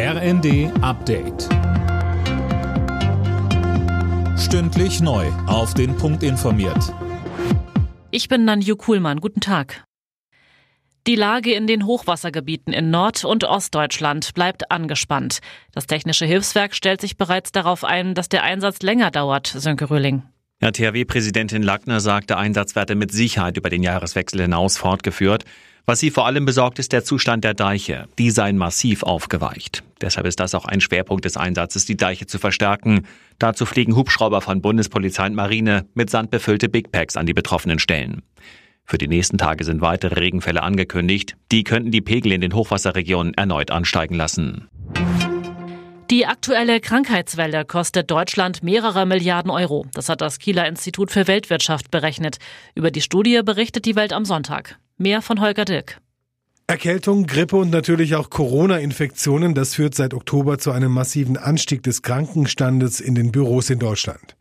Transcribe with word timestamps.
RND 0.00 0.70
Update. 0.80 1.48
Stündlich 4.38 5.00
neu. 5.00 5.26
Auf 5.48 5.74
den 5.74 5.96
Punkt 5.96 6.22
informiert. 6.22 6.94
Ich 8.12 8.28
bin 8.28 8.44
Nanju 8.44 8.76
Kuhlmann. 8.76 9.18
Guten 9.18 9.40
Tag. 9.40 9.82
Die 11.08 11.16
Lage 11.16 11.52
in 11.52 11.66
den 11.66 11.84
Hochwassergebieten 11.84 12.72
in 12.72 12.90
Nord- 12.92 13.24
und 13.24 13.42
Ostdeutschland 13.42 14.34
bleibt 14.34 14.70
angespannt. 14.70 15.40
Das 15.72 15.88
Technische 15.88 16.26
Hilfswerk 16.26 16.76
stellt 16.76 17.00
sich 17.00 17.16
bereits 17.16 17.50
darauf 17.50 17.82
ein, 17.82 18.14
dass 18.14 18.28
der 18.28 18.44
Einsatz 18.44 18.82
länger 18.82 19.10
dauert, 19.10 19.48
Sönke 19.48 19.90
Röhling. 19.90 20.22
Ja, 20.62 20.70
THW-Präsidentin 20.70 21.64
Lackner 21.64 21.98
sagt, 21.98 22.30
der 22.30 22.38
Einsatz 22.38 22.76
werde 22.76 22.94
mit 22.94 23.10
Sicherheit 23.10 23.56
über 23.56 23.68
den 23.68 23.82
Jahreswechsel 23.82 24.42
hinaus 24.42 24.78
fortgeführt. 24.78 25.44
Was 25.86 25.98
sie 25.98 26.10
vor 26.12 26.26
allem 26.26 26.44
besorgt, 26.44 26.78
ist 26.78 26.92
der 26.92 27.02
Zustand 27.02 27.42
der 27.42 27.54
Deiche. 27.54 28.06
Die 28.18 28.30
seien 28.30 28.58
massiv 28.58 29.02
aufgeweicht. 29.02 29.82
Deshalb 30.00 30.26
ist 30.26 30.40
das 30.40 30.54
auch 30.54 30.64
ein 30.64 30.80
Schwerpunkt 30.80 31.24
des 31.24 31.36
Einsatzes, 31.36 31.84
die 31.84 31.96
Deiche 31.96 32.26
zu 32.26 32.38
verstärken. 32.38 33.06
Dazu 33.38 33.66
fliegen 33.66 33.96
Hubschrauber 33.96 34.40
von 34.40 34.62
Bundespolizei 34.62 35.26
und 35.26 35.34
Marine 35.34 35.86
mit 35.94 36.10
Sand 36.10 36.30
befüllte 36.30 36.68
Big 36.68 36.92
Packs 36.92 37.16
an 37.16 37.26
die 37.26 37.34
betroffenen 37.34 37.78
Stellen. 37.78 38.22
Für 38.84 38.96
die 38.96 39.08
nächsten 39.08 39.36
Tage 39.36 39.64
sind 39.64 39.82
weitere 39.82 40.18
Regenfälle 40.18 40.62
angekündigt. 40.62 41.36
Die 41.52 41.62
könnten 41.62 41.90
die 41.90 42.00
Pegel 42.00 42.32
in 42.32 42.40
den 42.40 42.54
Hochwasserregionen 42.54 43.34
erneut 43.34 43.70
ansteigen 43.70 44.14
lassen. 44.14 44.68
Die 46.10 46.24
aktuelle 46.24 46.80
Krankheitswelle 46.80 47.66
kostet 47.66 48.10
Deutschland 48.10 48.62
mehrere 48.62 49.04
Milliarden 49.04 49.50
Euro. 49.50 49.84
Das 49.92 50.08
hat 50.08 50.22
das 50.22 50.38
Kieler 50.38 50.66
Institut 50.66 51.10
für 51.10 51.26
Weltwirtschaft 51.26 51.90
berechnet. 51.90 52.38
Über 52.74 52.90
die 52.90 53.02
Studie 53.02 53.42
berichtet 53.44 53.84
die 53.84 53.94
Welt 53.94 54.14
am 54.14 54.24
Sonntag. 54.24 54.78
Mehr 54.96 55.20
von 55.20 55.38
Holger 55.42 55.66
Dirk. 55.66 56.00
Erkältung, 56.70 57.26
Grippe 57.26 57.56
und 57.56 57.70
natürlich 57.70 58.14
auch 58.14 58.28
Corona-Infektionen, 58.28 59.54
das 59.54 59.72
führt 59.72 59.94
seit 59.94 60.12
Oktober 60.12 60.58
zu 60.58 60.70
einem 60.70 60.92
massiven 60.92 61.38
Anstieg 61.38 61.82
des 61.82 62.02
Krankenstandes 62.02 63.00
in 63.00 63.14
den 63.14 63.32
Büros 63.32 63.70
in 63.70 63.78
Deutschland. 63.78 64.36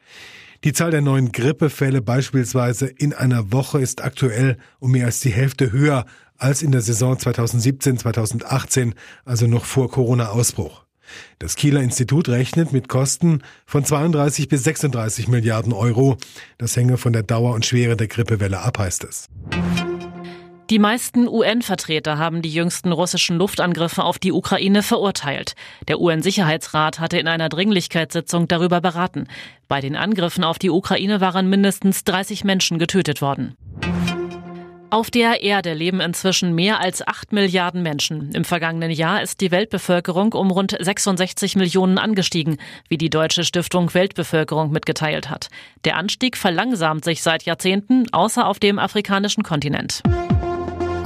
Die 0.65 0.73
Zahl 0.73 0.91
der 0.91 0.99
neuen 0.99 1.31
Grippefälle 1.31 2.01
beispielsweise 2.01 2.87
in 2.87 3.13
einer 3.13 3.53
Woche 3.53 3.79
ist 3.79 4.03
aktuell 4.03 4.57
um 4.79 4.91
mehr 4.91 5.05
als 5.05 5.21
die 5.21 5.29
Hälfte 5.29 5.71
höher 5.71 6.05
als 6.37 6.63
in 6.63 6.73
der 6.73 6.81
Saison 6.81 7.15
2017-2018, 7.15 8.91
also 9.23 9.47
noch 9.47 9.63
vor 9.63 9.89
Corona-Ausbruch. 9.89 10.83
Das 11.39 11.55
Kieler 11.55 11.81
Institut 11.81 12.27
rechnet 12.27 12.73
mit 12.73 12.89
Kosten 12.89 13.41
von 13.65 13.85
32 13.85 14.49
bis 14.49 14.65
36 14.65 15.29
Milliarden 15.29 15.71
Euro. 15.71 16.17
Das 16.57 16.75
hänge 16.75 16.97
von 16.97 17.13
der 17.13 17.23
Dauer 17.23 17.55
und 17.55 17.65
Schwere 17.65 17.95
der 17.95 18.07
Grippewelle 18.07 18.59
ab, 18.59 18.79
heißt 18.79 19.05
es. 19.05 19.29
Die 20.69 20.79
meisten 20.79 21.29
UN-Vertreter 21.29 22.17
haben 22.17 22.41
die 22.41 22.51
jüngsten 22.51 22.91
russischen 22.91 23.37
Luftangriffe 23.37 24.03
auf 24.03 24.19
die 24.19 24.33
Ukraine 24.33 24.83
verurteilt. 24.83 25.55
Der 25.87 26.01
UN-Sicherheitsrat 26.01 26.99
hatte 26.99 27.17
in 27.17 27.29
einer 27.29 27.47
Dringlichkeitssitzung 27.47 28.49
darüber 28.49 28.81
beraten. 28.81 29.27
Bei 29.69 29.79
den 29.79 29.95
Angriffen 29.95 30.43
auf 30.43 30.59
die 30.59 30.69
Ukraine 30.69 31.21
waren 31.21 31.49
mindestens 31.49 32.03
30 32.03 32.43
Menschen 32.43 32.79
getötet 32.79 33.21
worden. 33.21 33.55
Auf 34.89 35.09
der 35.09 35.41
Erde 35.41 35.73
leben 35.73 36.01
inzwischen 36.01 36.53
mehr 36.53 36.81
als 36.81 37.05
8 37.05 37.31
Milliarden 37.31 37.81
Menschen. 37.81 38.31
Im 38.33 38.43
vergangenen 38.43 38.91
Jahr 38.91 39.21
ist 39.21 39.39
die 39.39 39.51
Weltbevölkerung 39.51 40.33
um 40.33 40.51
rund 40.51 40.75
66 40.77 41.55
Millionen 41.55 41.97
angestiegen, 41.97 42.57
wie 42.89 42.97
die 42.97 43.09
Deutsche 43.09 43.45
Stiftung 43.45 43.93
Weltbevölkerung 43.93 44.71
mitgeteilt 44.71 45.29
hat. 45.29 45.47
Der 45.85 45.95
Anstieg 45.95 46.35
verlangsamt 46.35 47.05
sich 47.05 47.21
seit 47.23 47.43
Jahrzehnten, 47.43 48.11
außer 48.11 48.45
auf 48.45 48.59
dem 48.59 48.79
afrikanischen 48.79 49.43
Kontinent. 49.43 50.03